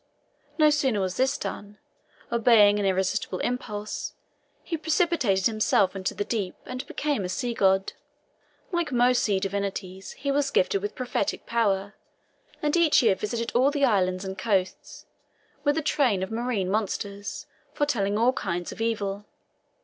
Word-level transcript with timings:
No 0.57 0.71
sooner 0.71 0.99
was 0.99 1.15
this 1.15 1.37
done 1.37 1.77
than, 2.31 2.39
obeying 2.39 2.79
an 2.79 2.87
irresistible 2.87 3.37
impulse, 3.41 4.15
he 4.63 4.75
precipitated 4.75 5.45
himself 5.45 5.95
into 5.95 6.15
the 6.15 6.25
deep, 6.25 6.55
and 6.65 6.83
became 6.87 7.23
a 7.23 7.29
sea 7.29 7.53
god. 7.53 7.93
Like 8.71 8.91
most 8.91 9.21
sea 9.21 9.39
divinities 9.39 10.13
he 10.13 10.31
was 10.31 10.49
gifted 10.49 10.81
with 10.81 10.95
prophetic 10.95 11.45
power, 11.45 11.93
and 12.63 12.75
each 12.75 13.03
year 13.03 13.13
visited 13.13 13.51
all 13.53 13.69
the 13.69 13.85
islands 13.85 14.25
and 14.25 14.35
coasts 14.39 15.05
with 15.63 15.77
a 15.77 15.83
train 15.83 16.23
of 16.23 16.31
marine 16.31 16.71
monsters, 16.71 17.45
foretelling 17.75 18.17
all 18.17 18.33
kinds 18.33 18.71
of 18.71 18.81
evil. 18.81 19.27